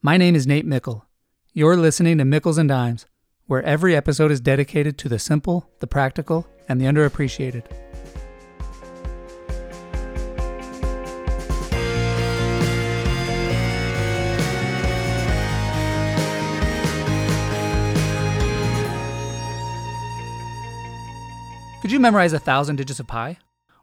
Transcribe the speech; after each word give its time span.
My 0.00 0.16
name 0.16 0.36
is 0.36 0.46
Nate 0.46 0.64
Meikle. 0.64 1.04
You're 1.52 1.76
listening 1.76 2.18
to 2.18 2.24
Meikles 2.24 2.56
and 2.56 2.68
Dimes, 2.68 3.04
where 3.46 3.64
every 3.64 3.96
episode 3.96 4.30
is 4.30 4.40
dedicated 4.40 4.96
to 4.98 5.08
the 5.08 5.18
simple, 5.18 5.68
the 5.80 5.88
practical, 5.88 6.46
and 6.68 6.80
the 6.80 6.84
underappreciated. 6.84 7.64
Could 21.82 21.90
you 21.90 21.98
memorize 21.98 22.32
a 22.32 22.38
thousand 22.38 22.76
digits 22.76 23.00
of 23.00 23.08
pi? 23.08 23.38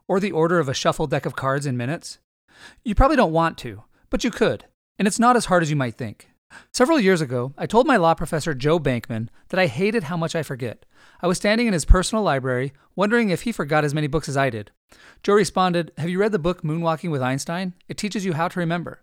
Or 0.08 0.18
the 0.18 0.32
order 0.32 0.58
of 0.58 0.70
a 0.70 0.74
shuffled 0.74 1.10
deck 1.10 1.26
of 1.26 1.36
cards 1.36 1.66
in 1.66 1.76
minutes? 1.76 2.20
You 2.84 2.94
probably 2.94 3.18
don't 3.18 3.32
want 3.32 3.58
to, 3.58 3.82
but 4.08 4.24
you 4.24 4.30
could, 4.30 4.64
and 4.98 5.08
it's 5.08 5.18
not 5.18 5.36
as 5.36 5.46
hard 5.46 5.62
as 5.62 5.70
you 5.70 5.76
might 5.76 5.96
think. 5.96 6.28
Several 6.72 7.00
years 7.00 7.20
ago, 7.20 7.52
I 7.58 7.66
told 7.66 7.86
my 7.86 7.96
law 7.96 8.14
professor 8.14 8.54
Joe 8.54 8.78
Bankman 8.78 9.28
that 9.48 9.60
I 9.60 9.66
hated 9.66 10.04
how 10.04 10.16
much 10.16 10.34
I 10.34 10.42
forget. 10.42 10.86
I 11.20 11.26
was 11.26 11.36
standing 11.36 11.66
in 11.66 11.72
his 11.72 11.84
personal 11.84 12.22
library, 12.22 12.72
wondering 12.94 13.30
if 13.30 13.42
he 13.42 13.52
forgot 13.52 13.84
as 13.84 13.94
many 13.94 14.06
books 14.06 14.28
as 14.28 14.36
I 14.36 14.50
did. 14.50 14.70
Joe 15.22 15.34
responded, 15.34 15.92
Have 15.98 16.08
you 16.08 16.18
read 16.18 16.32
the 16.32 16.38
book 16.38 16.62
Moonwalking 16.62 17.10
with 17.10 17.22
Einstein? 17.22 17.74
It 17.88 17.98
teaches 17.98 18.24
you 18.24 18.34
how 18.34 18.48
to 18.48 18.60
remember. 18.60 19.02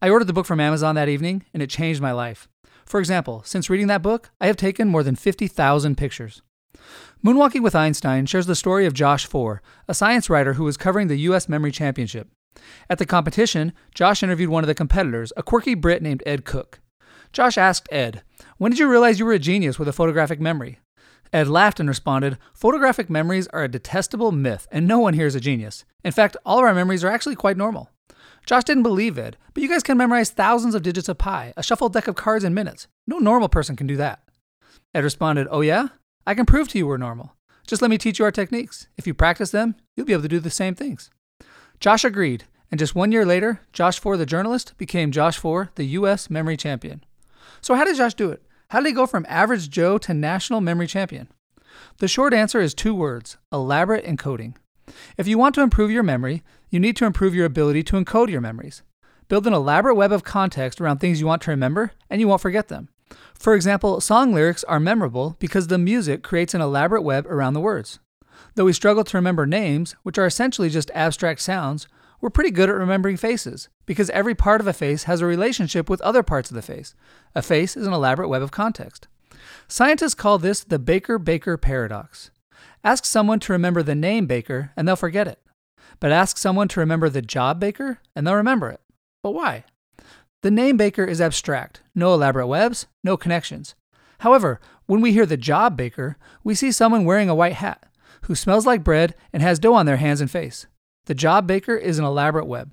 I 0.00 0.10
ordered 0.10 0.26
the 0.26 0.32
book 0.32 0.46
from 0.46 0.60
Amazon 0.60 0.94
that 0.96 1.08
evening, 1.08 1.44
and 1.54 1.62
it 1.62 1.70
changed 1.70 2.02
my 2.02 2.12
life. 2.12 2.48
For 2.84 3.00
example, 3.00 3.42
since 3.44 3.70
reading 3.70 3.86
that 3.86 4.02
book, 4.02 4.30
I 4.40 4.46
have 4.48 4.56
taken 4.56 4.88
more 4.88 5.02
than 5.02 5.16
50,000 5.16 5.96
pictures. 5.96 6.42
Moonwalking 7.24 7.62
with 7.62 7.74
Einstein 7.74 8.26
shares 8.26 8.46
the 8.46 8.56
story 8.56 8.84
of 8.84 8.94
Josh 8.94 9.26
Foer, 9.26 9.62
a 9.88 9.94
science 9.94 10.28
writer 10.28 10.54
who 10.54 10.64
was 10.64 10.76
covering 10.76 11.06
the 11.06 11.16
U.S. 11.20 11.48
Memory 11.48 11.70
Championship. 11.70 12.28
At 12.88 12.98
the 12.98 13.06
competition, 13.06 13.72
Josh 13.94 14.22
interviewed 14.22 14.50
one 14.50 14.64
of 14.64 14.68
the 14.68 14.74
competitors, 14.74 15.32
a 15.36 15.42
quirky 15.42 15.74
Brit 15.74 16.02
named 16.02 16.22
Ed 16.26 16.44
Cooke. 16.44 16.80
Josh 17.32 17.56
asked 17.56 17.88
Ed, 17.90 18.22
When 18.58 18.70
did 18.70 18.78
you 18.78 18.88
realize 18.88 19.18
you 19.18 19.26
were 19.26 19.32
a 19.32 19.38
genius 19.38 19.78
with 19.78 19.88
a 19.88 19.92
photographic 19.92 20.40
memory? 20.40 20.78
Ed 21.32 21.48
laughed 21.48 21.80
and 21.80 21.88
responded, 21.88 22.36
Photographic 22.52 23.08
memories 23.08 23.48
are 23.48 23.64
a 23.64 23.68
detestable 23.68 24.32
myth, 24.32 24.68
and 24.70 24.86
no 24.86 24.98
one 24.98 25.14
here 25.14 25.26
is 25.26 25.34
a 25.34 25.40
genius. 25.40 25.84
In 26.04 26.12
fact, 26.12 26.36
all 26.44 26.58
of 26.58 26.64
our 26.64 26.74
memories 26.74 27.02
are 27.02 27.10
actually 27.10 27.36
quite 27.36 27.56
normal. 27.56 27.88
Josh 28.44 28.64
didn't 28.64 28.82
believe 28.82 29.18
Ed, 29.18 29.36
but 29.54 29.62
you 29.62 29.68
guys 29.68 29.82
can 29.82 29.96
memorize 29.96 30.30
thousands 30.30 30.74
of 30.74 30.82
digits 30.82 31.08
of 31.08 31.16
pi, 31.16 31.54
a 31.56 31.62
shuffled 31.62 31.92
deck 31.92 32.08
of 32.08 32.16
cards 32.16 32.44
in 32.44 32.52
minutes. 32.52 32.86
No 33.06 33.18
normal 33.18 33.48
person 33.48 33.76
can 33.76 33.86
do 33.86 33.96
that. 33.96 34.20
Ed 34.94 35.04
responded, 35.04 35.48
Oh, 35.50 35.60
yeah? 35.60 35.88
I 36.26 36.34
can 36.34 36.44
prove 36.44 36.68
to 36.68 36.78
you 36.78 36.86
we're 36.86 36.98
normal. 36.98 37.34
Just 37.66 37.80
let 37.80 37.90
me 37.90 37.98
teach 37.98 38.18
you 38.18 38.24
our 38.24 38.32
techniques. 38.32 38.88
If 38.96 39.06
you 39.06 39.14
practice 39.14 39.52
them, 39.52 39.76
you'll 39.96 40.06
be 40.06 40.12
able 40.12 40.22
to 40.22 40.28
do 40.28 40.40
the 40.40 40.50
same 40.50 40.74
things. 40.74 41.10
Josh 41.82 42.04
agreed, 42.04 42.44
and 42.70 42.78
just 42.78 42.94
one 42.94 43.10
year 43.10 43.26
later, 43.26 43.60
Josh 43.72 43.98
Foer, 43.98 44.16
the 44.16 44.24
journalist, 44.24 44.72
became 44.78 45.10
Josh 45.10 45.36
Foer, 45.36 45.70
the 45.74 45.82
U.S. 45.98 46.30
memory 46.30 46.56
champion. 46.56 47.02
So, 47.60 47.74
how 47.74 47.84
did 47.84 47.96
Josh 47.96 48.14
do 48.14 48.30
it? 48.30 48.40
How 48.68 48.78
did 48.78 48.86
he 48.86 48.92
go 48.92 49.04
from 49.04 49.26
average 49.28 49.68
Joe 49.68 49.98
to 49.98 50.14
national 50.14 50.60
memory 50.60 50.86
champion? 50.86 51.26
The 51.98 52.06
short 52.06 52.34
answer 52.34 52.60
is 52.60 52.72
two 52.72 52.94
words 52.94 53.36
elaborate 53.50 54.04
encoding. 54.04 54.54
If 55.18 55.26
you 55.26 55.38
want 55.38 55.56
to 55.56 55.60
improve 55.60 55.90
your 55.90 56.04
memory, 56.04 56.44
you 56.70 56.78
need 56.78 56.94
to 56.98 57.04
improve 57.04 57.34
your 57.34 57.46
ability 57.46 57.82
to 57.82 57.96
encode 57.96 58.30
your 58.30 58.40
memories. 58.40 58.82
Build 59.26 59.48
an 59.48 59.52
elaborate 59.52 59.96
web 59.96 60.12
of 60.12 60.22
context 60.22 60.80
around 60.80 60.98
things 60.98 61.18
you 61.18 61.26
want 61.26 61.42
to 61.42 61.50
remember, 61.50 61.90
and 62.08 62.20
you 62.20 62.28
won't 62.28 62.42
forget 62.42 62.68
them. 62.68 62.90
For 63.34 63.56
example, 63.56 64.00
song 64.00 64.32
lyrics 64.32 64.62
are 64.64 64.78
memorable 64.78 65.34
because 65.40 65.66
the 65.66 65.78
music 65.78 66.22
creates 66.22 66.54
an 66.54 66.60
elaborate 66.60 67.02
web 67.02 67.26
around 67.26 67.54
the 67.54 67.60
words. 67.60 67.98
Though 68.54 68.64
we 68.64 68.72
struggle 68.72 69.04
to 69.04 69.16
remember 69.16 69.46
names, 69.46 69.94
which 70.02 70.18
are 70.18 70.26
essentially 70.26 70.68
just 70.68 70.90
abstract 70.94 71.40
sounds, 71.40 71.88
we're 72.20 72.30
pretty 72.30 72.50
good 72.50 72.68
at 72.68 72.76
remembering 72.76 73.16
faces 73.16 73.68
because 73.86 74.10
every 74.10 74.34
part 74.34 74.60
of 74.60 74.66
a 74.66 74.72
face 74.72 75.04
has 75.04 75.20
a 75.20 75.26
relationship 75.26 75.90
with 75.90 76.00
other 76.02 76.22
parts 76.22 76.50
of 76.50 76.54
the 76.54 76.62
face. 76.62 76.94
A 77.34 77.42
face 77.42 77.76
is 77.76 77.86
an 77.86 77.92
elaborate 77.92 78.28
web 78.28 78.42
of 78.42 78.50
context. 78.50 79.08
Scientists 79.66 80.14
call 80.14 80.38
this 80.38 80.62
the 80.62 80.78
Baker 80.78 81.18
Baker 81.18 81.56
paradox. 81.56 82.30
Ask 82.84 83.04
someone 83.04 83.40
to 83.40 83.52
remember 83.52 83.82
the 83.82 83.94
name 83.94 84.26
Baker 84.26 84.72
and 84.76 84.86
they'll 84.86 84.96
forget 84.96 85.26
it. 85.26 85.40
But 85.98 86.12
ask 86.12 86.38
someone 86.38 86.68
to 86.68 86.80
remember 86.80 87.08
the 87.08 87.22
job 87.22 87.58
Baker 87.58 87.98
and 88.14 88.26
they'll 88.26 88.34
remember 88.34 88.70
it. 88.70 88.80
But 89.22 89.32
why? 89.32 89.64
The 90.42 90.50
name 90.50 90.76
baker 90.76 91.04
is 91.04 91.20
abstract, 91.20 91.82
no 91.94 92.12
elaborate 92.14 92.48
webs, 92.48 92.88
no 93.04 93.16
connections. 93.16 93.76
However, 94.20 94.60
when 94.86 95.00
we 95.00 95.12
hear 95.12 95.24
the 95.24 95.36
job 95.36 95.76
baker, 95.76 96.16
we 96.42 96.56
see 96.56 96.72
someone 96.72 97.04
wearing 97.04 97.28
a 97.28 97.34
white 97.34 97.54
hat, 97.54 97.86
who 98.22 98.34
smells 98.34 98.66
like 98.66 98.84
bread 98.84 99.14
and 99.32 99.42
has 99.42 99.58
dough 99.58 99.74
on 99.74 99.86
their 99.86 99.96
hands 99.96 100.20
and 100.20 100.30
face. 100.30 100.66
The 101.06 101.14
job 101.14 101.46
baker 101.46 101.76
is 101.76 101.98
an 101.98 102.04
elaborate 102.04 102.46
web. 102.46 102.72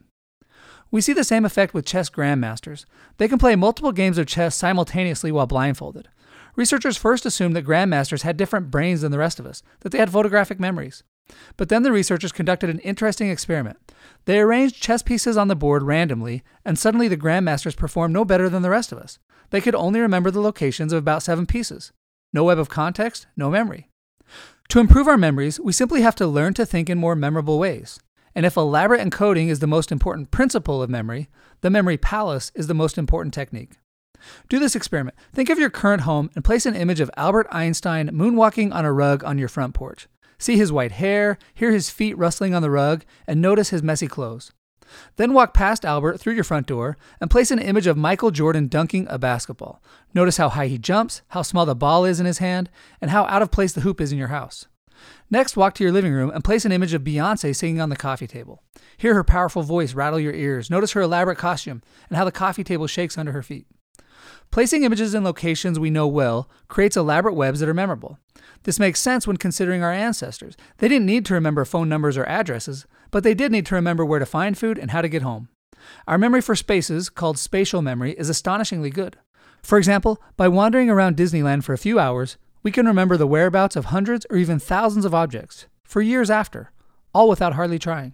We 0.91 1.01
see 1.01 1.13
the 1.13 1.23
same 1.23 1.45
effect 1.45 1.73
with 1.73 1.85
chess 1.85 2.09
grandmasters. 2.09 2.85
They 3.17 3.27
can 3.27 3.37
play 3.37 3.55
multiple 3.55 3.91
games 3.91 4.17
of 4.17 4.27
chess 4.27 4.55
simultaneously 4.55 5.31
while 5.31 5.45
blindfolded. 5.47 6.09
Researchers 6.55 6.97
first 6.97 7.25
assumed 7.25 7.55
that 7.55 7.65
grandmasters 7.65 8.23
had 8.23 8.37
different 8.37 8.71
brains 8.71 9.01
than 9.01 9.11
the 9.11 9.19
rest 9.19 9.39
of 9.39 9.45
us, 9.45 9.61
that 9.81 9.91
they 9.91 9.97
had 9.97 10.11
photographic 10.11 10.59
memories. 10.59 11.03
But 11.57 11.69
then 11.69 11.83
the 11.83 11.91
researchers 11.91 12.31
conducted 12.31 12.69
an 12.69 12.79
interesting 12.79 13.29
experiment. 13.29 13.77
They 14.25 14.39
arranged 14.39 14.81
chess 14.81 15.03
pieces 15.03 15.37
on 15.37 15.47
the 15.47 15.55
board 15.55 15.83
randomly, 15.83 16.43
and 16.65 16.77
suddenly 16.77 17.07
the 17.07 17.17
grandmasters 17.17 17.77
performed 17.77 18.13
no 18.13 18.25
better 18.25 18.49
than 18.49 18.63
the 18.63 18.69
rest 18.69 18.91
of 18.91 18.97
us. 18.97 19.19
They 19.51 19.61
could 19.61 19.75
only 19.75 19.99
remember 19.99 20.31
the 20.31 20.41
locations 20.41 20.91
of 20.91 20.99
about 20.99 21.23
seven 21.23 21.45
pieces. 21.45 21.91
No 22.33 22.43
web 22.43 22.59
of 22.59 22.69
context, 22.69 23.27
no 23.37 23.49
memory. 23.49 23.88
To 24.69 24.79
improve 24.79 25.07
our 25.07 25.17
memories, 25.17 25.59
we 25.59 25.73
simply 25.73 26.03
have 26.03 26.13
to 26.17 26.27
learn 26.27 26.53
to 26.53 26.63
think 26.63 26.91
in 26.91 26.99
more 26.99 27.15
memorable 27.15 27.57
ways. 27.57 27.99
And 28.35 28.45
if 28.45 28.55
elaborate 28.55 29.01
encoding 29.01 29.47
is 29.47 29.59
the 29.59 29.65
most 29.65 29.91
important 29.91 30.29
principle 30.29 30.83
of 30.83 30.91
memory, 30.91 31.27
the 31.61 31.71
memory 31.71 31.97
palace 31.97 32.51
is 32.53 32.67
the 32.67 32.75
most 32.75 32.95
important 32.95 33.33
technique. 33.33 33.79
Do 34.47 34.59
this 34.59 34.75
experiment. 34.75 35.17
Think 35.33 35.49
of 35.49 35.57
your 35.57 35.71
current 35.71 36.03
home 36.03 36.29
and 36.35 36.45
place 36.45 36.67
an 36.67 36.75
image 36.75 36.99
of 36.99 37.09
Albert 37.17 37.47
Einstein 37.49 38.09
moonwalking 38.09 38.71
on 38.71 38.85
a 38.85 38.93
rug 38.93 39.23
on 39.23 39.39
your 39.39 39.47
front 39.47 39.73
porch. 39.73 40.07
See 40.37 40.55
his 40.55 40.71
white 40.71 40.91
hair, 40.91 41.39
hear 41.55 41.71
his 41.71 41.89
feet 41.89 42.15
rustling 42.15 42.53
on 42.53 42.61
the 42.61 42.69
rug, 42.69 43.05
and 43.25 43.41
notice 43.41 43.69
his 43.69 43.81
messy 43.81 44.07
clothes. 44.07 44.51
Then 45.15 45.33
walk 45.33 45.53
past 45.53 45.85
Albert 45.85 46.19
through 46.19 46.33
your 46.33 46.43
front 46.43 46.67
door 46.67 46.97
and 47.21 47.29
place 47.29 47.51
an 47.51 47.59
image 47.59 47.87
of 47.87 47.97
Michael 47.97 48.31
Jordan 48.31 48.67
dunking 48.67 49.07
a 49.09 49.17
basketball. 49.17 49.81
Notice 50.13 50.37
how 50.37 50.49
high 50.49 50.67
he 50.67 50.77
jumps, 50.77 51.21
how 51.29 51.41
small 51.41 51.65
the 51.65 51.75
ball 51.75 52.05
is 52.05 52.19
in 52.19 52.25
his 52.25 52.39
hand, 52.39 52.69
and 53.01 53.11
how 53.11 53.25
out 53.25 53.41
of 53.41 53.51
place 53.51 53.73
the 53.73 53.81
hoop 53.81 54.01
is 54.01 54.11
in 54.11 54.17
your 54.17 54.27
house. 54.29 54.67
Next, 55.31 55.55
walk 55.55 55.75
to 55.75 55.83
your 55.83 55.93
living 55.93 56.13
room 56.13 56.29
and 56.31 56.43
place 56.43 56.65
an 56.65 56.71
image 56.71 56.93
of 56.93 57.03
Beyonce 57.03 57.55
singing 57.55 57.79
on 57.79 57.89
the 57.89 57.95
coffee 57.95 58.27
table. 58.27 58.63
Hear 58.97 59.13
her 59.13 59.23
powerful 59.23 59.63
voice 59.63 59.93
rattle 59.93 60.19
your 60.19 60.33
ears. 60.33 60.69
Notice 60.69 60.91
her 60.91 61.01
elaborate 61.01 61.37
costume 61.37 61.81
and 62.09 62.17
how 62.17 62.25
the 62.25 62.31
coffee 62.31 62.63
table 62.63 62.87
shakes 62.87 63.17
under 63.17 63.31
her 63.31 63.43
feet. 63.43 63.67
Placing 64.51 64.83
images 64.83 65.13
in 65.13 65.23
locations 65.23 65.79
we 65.79 65.89
know 65.89 66.07
well 66.07 66.49
creates 66.67 66.97
elaborate 66.97 67.35
webs 67.35 67.59
that 67.59 67.69
are 67.69 67.73
memorable. 67.73 68.17
This 68.63 68.79
makes 68.79 68.99
sense 68.99 69.25
when 69.25 69.37
considering 69.37 69.83
our 69.83 69.91
ancestors. 69.91 70.57
They 70.77 70.87
didn't 70.87 71.05
need 71.05 71.25
to 71.25 71.33
remember 71.33 71.63
phone 71.65 71.87
numbers 71.89 72.17
or 72.17 72.25
addresses, 72.25 72.85
but 73.11 73.23
they 73.23 73.33
did 73.33 73.51
need 73.51 73.65
to 73.67 73.75
remember 73.75 74.03
where 74.03 74.19
to 74.19 74.25
find 74.25 74.57
food 74.57 74.77
and 74.77 74.91
how 74.91 75.01
to 75.01 75.09
get 75.09 75.21
home. 75.21 75.49
Our 76.07 76.17
memory 76.17 76.41
for 76.41 76.55
spaces, 76.55 77.09
called 77.09 77.37
spatial 77.37 77.81
memory, 77.81 78.11
is 78.13 78.29
astonishingly 78.29 78.89
good. 78.89 79.17
For 79.61 79.77
example, 79.77 80.21
by 80.37 80.47
wandering 80.47 80.89
around 80.89 81.17
Disneyland 81.17 81.63
for 81.63 81.73
a 81.73 81.77
few 81.77 81.99
hours, 81.99 82.37
we 82.63 82.71
can 82.71 82.85
remember 82.85 83.17
the 83.17 83.27
whereabouts 83.27 83.75
of 83.75 83.85
hundreds 83.85 84.25
or 84.29 84.37
even 84.37 84.59
thousands 84.59 85.05
of 85.05 85.13
objects 85.13 85.67
for 85.83 86.01
years 86.01 86.29
after, 86.29 86.71
all 87.13 87.29
without 87.29 87.53
hardly 87.53 87.79
trying. 87.79 88.13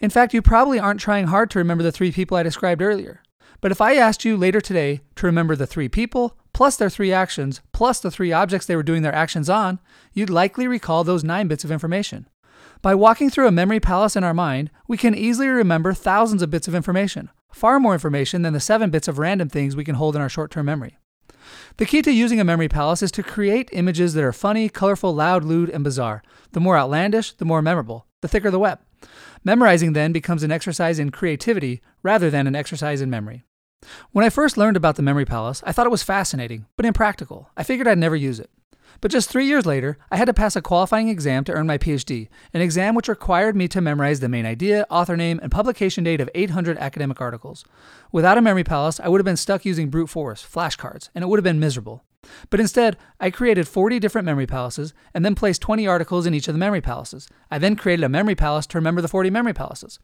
In 0.00 0.10
fact, 0.10 0.34
you 0.34 0.42
probably 0.42 0.78
aren't 0.78 1.00
trying 1.00 1.26
hard 1.26 1.50
to 1.50 1.58
remember 1.58 1.82
the 1.82 1.92
three 1.92 2.12
people 2.12 2.36
I 2.36 2.42
described 2.42 2.82
earlier. 2.82 3.22
But 3.60 3.72
if 3.72 3.80
I 3.80 3.94
asked 3.94 4.24
you 4.24 4.36
later 4.36 4.60
today 4.60 5.00
to 5.16 5.26
remember 5.26 5.56
the 5.56 5.66
three 5.66 5.88
people, 5.88 6.36
plus 6.52 6.76
their 6.76 6.90
three 6.90 7.12
actions, 7.12 7.60
plus 7.72 8.00
the 8.00 8.10
three 8.10 8.32
objects 8.32 8.66
they 8.66 8.76
were 8.76 8.82
doing 8.82 9.02
their 9.02 9.14
actions 9.14 9.48
on, 9.48 9.78
you'd 10.12 10.30
likely 10.30 10.66
recall 10.66 11.04
those 11.04 11.24
nine 11.24 11.48
bits 11.48 11.64
of 11.64 11.70
information. 11.70 12.28
By 12.82 12.94
walking 12.94 13.30
through 13.30 13.46
a 13.46 13.52
memory 13.52 13.78
palace 13.78 14.16
in 14.16 14.24
our 14.24 14.34
mind, 14.34 14.70
we 14.88 14.96
can 14.96 15.14
easily 15.14 15.46
remember 15.46 15.92
thousands 15.94 16.42
of 16.42 16.50
bits 16.50 16.66
of 16.66 16.74
information, 16.74 17.30
far 17.52 17.78
more 17.78 17.92
information 17.92 18.42
than 18.42 18.52
the 18.52 18.60
seven 18.60 18.90
bits 18.90 19.06
of 19.06 19.18
random 19.18 19.48
things 19.48 19.76
we 19.76 19.84
can 19.84 19.94
hold 19.94 20.16
in 20.16 20.22
our 20.22 20.28
short 20.28 20.50
term 20.50 20.66
memory. 20.66 20.98
The 21.76 21.86
key 21.86 22.02
to 22.02 22.12
using 22.12 22.40
a 22.40 22.44
memory 22.44 22.68
palace 22.68 23.02
is 23.02 23.12
to 23.12 23.22
create 23.22 23.68
images 23.72 24.14
that 24.14 24.24
are 24.24 24.32
funny, 24.32 24.68
colorful, 24.68 25.14
loud, 25.14 25.44
lewd, 25.44 25.70
and 25.70 25.84
bizarre. 25.84 26.22
The 26.52 26.60
more 26.60 26.76
outlandish, 26.76 27.32
the 27.32 27.44
more 27.44 27.62
memorable, 27.62 28.06
the 28.20 28.28
thicker 28.28 28.50
the 28.50 28.58
web. 28.58 28.80
Memorizing 29.44 29.92
then 29.92 30.12
becomes 30.12 30.42
an 30.42 30.52
exercise 30.52 30.98
in 30.98 31.10
creativity 31.10 31.82
rather 32.02 32.30
than 32.30 32.46
an 32.46 32.54
exercise 32.54 33.00
in 33.00 33.10
memory. 33.10 33.42
When 34.12 34.24
I 34.24 34.30
first 34.30 34.56
learned 34.56 34.76
about 34.76 34.94
the 34.94 35.02
Memory 35.02 35.24
Palace, 35.24 35.62
I 35.66 35.72
thought 35.72 35.86
it 35.86 35.90
was 35.90 36.04
fascinating, 36.04 36.66
but 36.76 36.86
impractical. 36.86 37.50
I 37.56 37.64
figured 37.64 37.88
I'd 37.88 37.98
never 37.98 38.14
use 38.14 38.38
it. 38.38 38.50
But 39.00 39.10
just 39.10 39.28
three 39.28 39.46
years 39.46 39.66
later, 39.66 39.98
I 40.12 40.16
had 40.16 40.26
to 40.26 40.34
pass 40.34 40.54
a 40.54 40.62
qualifying 40.62 41.08
exam 41.08 41.42
to 41.44 41.52
earn 41.52 41.66
my 41.66 41.76
PhD, 41.76 42.28
an 42.54 42.60
exam 42.60 42.94
which 42.94 43.08
required 43.08 43.56
me 43.56 43.66
to 43.68 43.80
memorize 43.80 44.20
the 44.20 44.28
main 44.28 44.46
idea, 44.46 44.86
author 44.90 45.16
name, 45.16 45.40
and 45.42 45.50
publication 45.50 46.04
date 46.04 46.20
of 46.20 46.30
800 46.36 46.78
academic 46.78 47.20
articles. 47.20 47.64
Without 48.12 48.38
a 48.38 48.42
Memory 48.42 48.62
Palace, 48.62 49.00
I 49.00 49.08
would 49.08 49.18
have 49.18 49.24
been 49.24 49.36
stuck 49.36 49.64
using 49.64 49.90
brute 49.90 50.10
force, 50.10 50.46
flashcards, 50.46 51.08
and 51.16 51.24
it 51.24 51.26
would 51.26 51.38
have 51.38 51.44
been 51.44 51.58
miserable. 51.58 52.04
But 52.50 52.60
instead, 52.60 52.96
I 53.20 53.30
created 53.30 53.66
40 53.68 53.98
different 53.98 54.26
memory 54.26 54.46
palaces 54.46 54.94
and 55.14 55.24
then 55.24 55.34
placed 55.34 55.62
20 55.62 55.86
articles 55.86 56.26
in 56.26 56.34
each 56.34 56.48
of 56.48 56.54
the 56.54 56.58
memory 56.58 56.80
palaces. 56.80 57.28
I 57.50 57.58
then 57.58 57.76
created 57.76 58.04
a 58.04 58.08
memory 58.08 58.34
palace 58.34 58.66
to 58.68 58.78
remember 58.78 59.00
the 59.00 59.08
40 59.08 59.30
memory 59.30 59.54
palaces. 59.54 59.98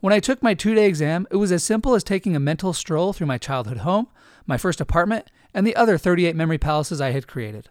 When 0.00 0.12
I 0.12 0.20
took 0.20 0.42
my 0.42 0.54
two 0.54 0.74
day 0.74 0.86
exam, 0.86 1.26
it 1.30 1.36
was 1.36 1.52
as 1.52 1.64
simple 1.64 1.94
as 1.94 2.04
taking 2.04 2.36
a 2.36 2.40
mental 2.40 2.72
stroll 2.72 3.12
through 3.12 3.26
my 3.26 3.38
childhood 3.38 3.78
home, 3.78 4.08
my 4.46 4.56
first 4.56 4.80
apartment, 4.80 5.30
and 5.52 5.66
the 5.66 5.76
other 5.76 5.98
38 5.98 6.36
memory 6.36 6.58
palaces 6.58 7.00
I 7.00 7.12
had 7.12 7.26
created. 7.26 7.68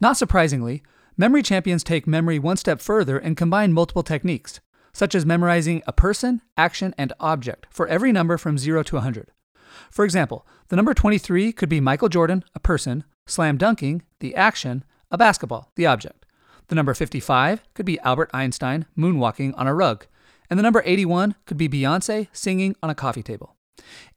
Not 0.00 0.16
surprisingly, 0.16 0.82
memory 1.16 1.42
champions 1.42 1.82
take 1.82 2.06
memory 2.06 2.38
one 2.38 2.56
step 2.56 2.80
further 2.80 3.18
and 3.18 3.36
combine 3.36 3.72
multiple 3.72 4.02
techniques, 4.02 4.60
such 4.92 5.14
as 5.14 5.26
memorizing 5.26 5.82
a 5.86 5.92
person, 5.92 6.40
action, 6.56 6.94
and 6.96 7.12
object 7.20 7.66
for 7.70 7.86
every 7.88 8.12
number 8.12 8.38
from 8.38 8.58
0 8.58 8.82
to 8.84 8.96
100. 8.96 9.30
For 9.90 10.04
example, 10.04 10.46
the 10.68 10.76
number 10.76 10.94
23 10.94 11.52
could 11.52 11.68
be 11.68 11.80
Michael 11.80 12.08
Jordan, 12.08 12.44
a 12.54 12.60
person, 12.60 13.04
slam 13.26 13.56
dunking, 13.56 14.02
the 14.20 14.34
action, 14.34 14.84
a 15.10 15.18
basketball, 15.18 15.70
the 15.76 15.86
object. 15.86 16.26
The 16.68 16.74
number 16.74 16.94
55 16.94 17.62
could 17.74 17.86
be 17.86 18.00
Albert 18.00 18.30
Einstein 18.34 18.86
moonwalking 18.98 19.54
on 19.56 19.66
a 19.66 19.74
rug, 19.74 20.06
and 20.50 20.58
the 20.58 20.62
number 20.62 20.82
81 20.84 21.34
could 21.44 21.56
be 21.56 21.68
Beyonce 21.68 22.28
singing 22.32 22.74
on 22.82 22.90
a 22.90 22.94
coffee 22.94 23.22
table. 23.22 23.56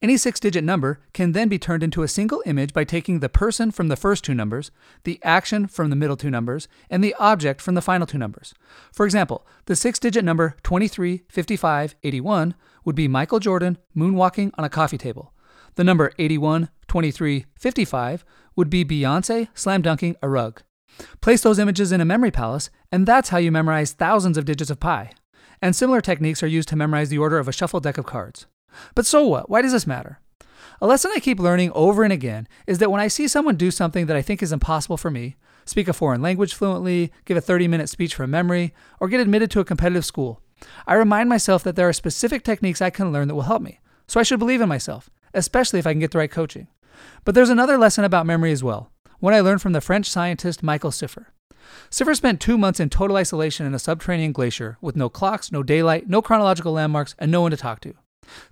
Any 0.02 0.18
six 0.18 0.40
digit 0.40 0.64
number 0.64 1.00
can 1.14 1.34
then 1.34 1.50
be 1.50 1.60
turned 1.60 1.84
into 1.84 2.04
a 2.04 2.08
single 2.08 2.42
image 2.46 2.74
by 2.74 2.84
taking 2.84 3.20
the 3.20 3.30
person 3.30 3.72
from 3.72 3.88
the 3.88 3.96
first 3.96 4.24
two 4.24 4.34
numbers, 4.34 4.72
the 5.04 5.20
action 5.24 5.68
from 5.68 5.90
the 5.90 5.96
middle 5.96 6.16
two 6.16 6.30
numbers, 6.30 6.68
and 6.90 7.04
the 7.04 7.16
object 7.20 7.62
from 7.62 7.76
the 7.76 7.82
final 7.82 8.08
two 8.08 8.18
numbers. 8.18 8.54
For 8.92 9.06
example, 9.06 9.46
the 9.66 9.76
six 9.76 10.00
digit 10.00 10.24
number 10.24 10.56
23, 10.64 11.24
55, 11.28 11.96
81 12.04 12.56
would 12.86 12.96
be 12.96 13.08
Michael 13.08 13.40
Jordan 13.40 13.78
moonwalking 13.96 14.52
on 14.58 14.64
a 14.64 14.70
coffee 14.70 14.98
table. 14.98 15.34
The 15.76 15.84
number 15.84 16.12
81, 16.18 16.70
23, 16.88 17.46
55 17.58 18.26
would 18.56 18.70
be 18.70 18.86
Beyonce 18.86 19.48
slam 19.54 19.82
dunking 19.82 20.16
a 20.22 20.30
rug. 20.30 20.62
Place 21.22 21.42
those 21.42 21.60
images 21.60 21.92
in 21.92 22.02
a 22.02 22.06
memory 22.06 22.32
palace, 22.32 22.70
and 22.92 23.06
that's 23.06 23.30
how 23.30 23.38
you 23.38 23.52
memorize 23.52 23.94
thousands 23.94 24.38
of 24.38 24.46
digits 24.46 24.70
of 24.70 24.80
pi. 24.80 25.12
And 25.62 25.76
similar 25.76 26.02
techniques 26.02 26.42
are 26.44 26.48
used 26.48 26.70
to 26.70 26.76
memorize 26.76 27.10
the 27.10 27.18
order 27.18 27.38
of 27.38 27.48
a 27.48 27.54
shuffled 27.54 27.84
deck 27.84 27.98
of 27.98 28.06
cards. 28.06 28.48
But 28.96 29.06
so 29.06 29.26
what? 29.26 29.50
Why 29.50 29.62
does 29.62 29.72
this 29.72 29.88
matter? 29.88 30.20
A 30.82 30.88
lesson 30.88 31.12
I 31.14 31.20
keep 31.20 31.40
learning 31.40 31.72
over 31.74 32.04
and 32.04 32.14
again 32.14 32.48
is 32.66 32.78
that 32.80 32.92
when 32.92 33.02
I 33.02 33.08
see 33.08 33.28
someone 33.28 33.56
do 33.56 33.72
something 33.72 34.06
that 34.06 34.16
I 34.16 34.22
think 34.22 34.42
is 34.42 34.54
impossible 34.54 34.98
for 34.98 35.12
me, 35.12 35.36
speak 35.66 35.88
a 35.88 35.94
foreign 35.94 36.22
language 36.22 36.54
fluently, 36.54 37.12
give 37.26 37.36
a 37.36 37.42
30 37.42 37.68
minute 37.68 37.90
speech 37.90 38.16
from 38.16 38.32
memory, 38.32 38.74
or 39.00 39.10
get 39.10 39.20
admitted 39.20 39.52
to 39.52 39.60
a 39.60 39.66
competitive 39.66 40.06
school, 40.06 40.42
I 40.88 40.96
remind 40.96 41.30
myself 41.30 41.64
that 41.64 41.76
there 41.76 41.88
are 41.88 41.94
specific 41.94 42.44
techniques 42.44 42.82
I 42.82 42.90
can 42.90 43.12
learn 43.12 43.28
that 43.28 43.36
will 43.36 43.44
help 43.44 43.62
me. 43.62 43.80
So 44.08 44.20
I 44.20 44.24
should 44.24 44.40
believe 44.40 44.62
in 44.62 44.70
myself, 44.70 45.10
especially 45.34 45.80
if 45.80 45.88
I 45.88 45.94
can 45.94 46.00
get 46.00 46.12
the 46.12 46.18
right 46.18 46.32
coaching. 46.32 46.68
But 47.26 47.36
there's 47.36 47.50
another 47.50 47.78
lesson 47.78 48.04
about 48.04 48.26
memory 48.26 48.52
as 48.52 48.64
well, 48.64 48.92
one 49.20 49.34
I 49.34 49.40
learned 49.40 49.62
from 49.62 49.74
the 49.74 49.82
French 49.82 50.10
scientist 50.10 50.64
Michael 50.64 50.92
Siffre. 50.92 51.28
Siffre 51.90 52.16
spent 52.16 52.40
two 52.40 52.58
months 52.58 52.80
in 52.80 52.90
total 52.90 53.18
isolation 53.18 53.66
in 53.66 53.74
a 53.74 53.80
subterranean 53.80 54.32
glacier 54.32 54.78
with 54.82 54.96
no 54.96 55.10
clocks, 55.10 55.52
no 55.52 55.64
daylight, 55.64 56.10
no 56.10 56.22
chronological 56.22 56.74
landmarks, 56.74 57.16
and 57.20 57.32
no 57.32 57.42
one 57.42 57.52
to 57.52 57.58
talk 57.58 57.80
to. 57.82 57.94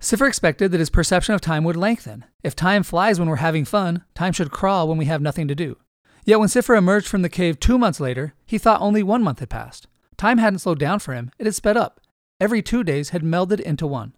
Siffre 0.00 0.28
expected 0.28 0.72
that 0.72 0.80
his 0.80 0.90
perception 0.90 1.34
of 1.34 1.40
time 1.40 1.64
would 1.64 1.76
lengthen. 1.76 2.24
If 2.42 2.56
time 2.56 2.82
flies 2.82 3.18
when 3.18 3.28
we're 3.28 3.36
having 3.36 3.64
fun, 3.64 4.04
time 4.14 4.32
should 4.32 4.50
crawl 4.50 4.88
when 4.88 4.98
we 4.98 5.04
have 5.06 5.22
nothing 5.22 5.48
to 5.48 5.54
do. 5.54 5.76
Yet 6.24 6.38
when 6.38 6.48
Siffre 6.48 6.76
emerged 6.76 7.06
from 7.06 7.22
the 7.22 7.28
cave 7.28 7.58
two 7.58 7.78
months 7.78 8.00
later, 8.00 8.34
he 8.44 8.58
thought 8.58 8.80
only 8.80 9.02
one 9.02 9.22
month 9.22 9.40
had 9.40 9.48
passed. 9.48 9.86
Time 10.16 10.38
hadn't 10.38 10.58
slowed 10.58 10.78
down 10.78 10.98
for 10.98 11.14
him, 11.14 11.30
it 11.38 11.46
had 11.46 11.54
sped 11.54 11.76
up. 11.76 12.00
Every 12.40 12.60
two 12.60 12.84
days 12.84 13.10
had 13.10 13.22
melded 13.22 13.60
into 13.60 13.86
one. 13.86 14.14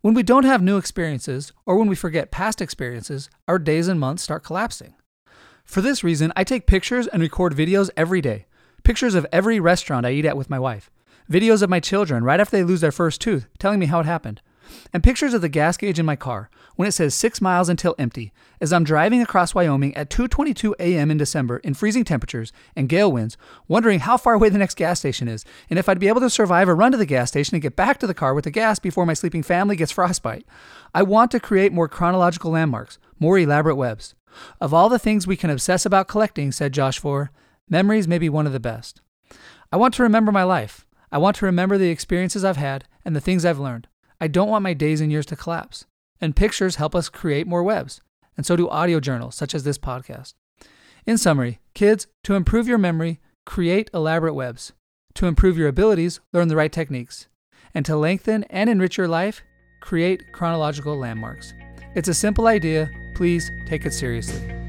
When 0.00 0.14
we 0.14 0.22
don't 0.22 0.44
have 0.44 0.62
new 0.62 0.76
experiences, 0.76 1.52
or 1.66 1.76
when 1.76 1.88
we 1.88 1.94
forget 1.94 2.30
past 2.30 2.60
experiences, 2.60 3.30
our 3.48 3.58
days 3.58 3.88
and 3.88 3.98
months 3.98 4.22
start 4.22 4.44
collapsing. 4.44 4.94
For 5.64 5.80
this 5.80 6.04
reason, 6.04 6.32
I 6.36 6.44
take 6.44 6.66
pictures 6.66 7.06
and 7.06 7.22
record 7.22 7.54
videos 7.54 7.90
every 7.96 8.20
day. 8.20 8.46
Pictures 8.82 9.14
of 9.14 9.26
every 9.32 9.60
restaurant 9.60 10.04
I 10.04 10.12
eat 10.12 10.26
at 10.26 10.36
with 10.36 10.50
my 10.50 10.58
wife. 10.58 10.90
Videos 11.30 11.62
of 11.62 11.70
my 11.70 11.80
children 11.80 12.22
right 12.22 12.40
after 12.40 12.56
they 12.56 12.64
lose 12.64 12.82
their 12.82 12.92
first 12.92 13.20
tooth, 13.20 13.46
telling 13.58 13.80
me 13.80 13.86
how 13.86 14.00
it 14.00 14.06
happened 14.06 14.42
and 14.92 15.02
pictures 15.02 15.34
of 15.34 15.40
the 15.40 15.48
gas 15.48 15.76
gauge 15.76 15.98
in 15.98 16.06
my 16.06 16.16
car 16.16 16.50
when 16.76 16.88
it 16.88 16.92
says 16.92 17.14
6 17.14 17.40
miles 17.40 17.68
until 17.68 17.94
empty 17.98 18.32
as 18.60 18.72
I'm 18.72 18.84
driving 18.84 19.20
across 19.20 19.54
Wyoming 19.54 19.96
at 19.96 20.10
2:22 20.10 20.74
a.m. 20.78 21.10
in 21.10 21.18
December 21.18 21.58
in 21.58 21.74
freezing 21.74 22.04
temperatures 22.04 22.52
and 22.74 22.88
gale 22.88 23.12
winds, 23.12 23.36
wondering 23.68 24.00
how 24.00 24.16
far 24.16 24.34
away 24.34 24.48
the 24.48 24.58
next 24.58 24.76
gas 24.76 24.98
station 24.98 25.28
is 25.28 25.44
and 25.68 25.78
if 25.78 25.88
I'd 25.88 25.98
be 25.98 26.08
able 26.08 26.20
to 26.20 26.30
survive 26.30 26.68
a 26.68 26.74
run 26.74 26.92
to 26.92 26.98
the 26.98 27.06
gas 27.06 27.28
station 27.28 27.54
and 27.54 27.62
get 27.62 27.76
back 27.76 27.98
to 27.98 28.06
the 28.06 28.14
car 28.14 28.34
with 28.34 28.44
the 28.44 28.50
gas 28.50 28.78
before 28.78 29.06
my 29.06 29.14
sleeping 29.14 29.42
family 29.42 29.76
gets 29.76 29.92
frostbite. 29.92 30.46
I 30.94 31.02
want 31.02 31.30
to 31.32 31.40
create 31.40 31.72
more 31.72 31.88
chronological 31.88 32.52
landmarks, 32.52 32.98
more 33.18 33.38
elaborate 33.38 33.76
webs. 33.76 34.14
Of 34.60 34.74
all 34.74 34.88
the 34.88 34.98
things 34.98 35.26
we 35.26 35.36
can 35.36 35.50
obsess 35.50 35.86
about 35.86 36.08
collecting, 36.08 36.50
said 36.52 36.72
Josh 36.72 36.98
Foer, 36.98 37.30
memories 37.68 38.08
may 38.08 38.18
be 38.18 38.28
one 38.28 38.46
of 38.46 38.52
the 38.52 38.60
best. 38.60 39.00
I 39.72 39.76
want 39.76 39.94
to 39.94 40.02
remember 40.02 40.32
my 40.32 40.44
life. 40.44 40.86
I 41.10 41.18
want 41.18 41.36
to 41.36 41.46
remember 41.46 41.78
the 41.78 41.90
experiences 41.90 42.44
I've 42.44 42.56
had 42.56 42.86
and 43.04 43.14
the 43.14 43.20
things 43.20 43.44
I've 43.44 43.60
learned. 43.60 43.88
I 44.24 44.26
don't 44.26 44.48
want 44.48 44.62
my 44.62 44.72
days 44.72 45.02
and 45.02 45.12
years 45.12 45.26
to 45.26 45.36
collapse. 45.36 45.84
And 46.18 46.34
pictures 46.34 46.76
help 46.76 46.94
us 46.94 47.10
create 47.10 47.46
more 47.46 47.62
webs, 47.62 48.00
and 48.38 48.46
so 48.46 48.56
do 48.56 48.70
audio 48.70 48.98
journals, 48.98 49.34
such 49.34 49.54
as 49.54 49.64
this 49.64 49.76
podcast. 49.76 50.32
In 51.04 51.18
summary, 51.18 51.60
kids, 51.74 52.06
to 52.22 52.34
improve 52.34 52.66
your 52.66 52.78
memory, 52.78 53.20
create 53.44 53.90
elaborate 53.92 54.32
webs. 54.32 54.72
To 55.16 55.26
improve 55.26 55.58
your 55.58 55.68
abilities, 55.68 56.20
learn 56.32 56.48
the 56.48 56.56
right 56.56 56.72
techniques. 56.72 57.28
And 57.74 57.84
to 57.84 57.98
lengthen 57.98 58.44
and 58.44 58.70
enrich 58.70 58.96
your 58.96 59.08
life, 59.08 59.42
create 59.82 60.32
chronological 60.32 60.96
landmarks. 60.96 61.52
It's 61.94 62.08
a 62.08 62.14
simple 62.14 62.46
idea. 62.46 62.90
Please 63.14 63.50
take 63.66 63.84
it 63.84 63.92
seriously. 63.92 64.63